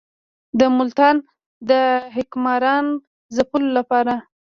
د 0.59 0.61
ملتان 0.77 1.15
د 1.69 1.71
حکمران 2.15 2.85
ځپلو 3.35 3.69
لپاره. 3.77 4.13